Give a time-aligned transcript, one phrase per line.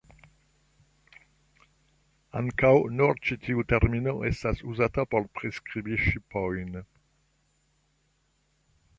[2.39, 6.73] Ankaŭ nur ĉi tiu termino estas uzata por priskribi ŝipojn.